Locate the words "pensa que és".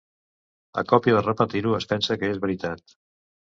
1.95-2.43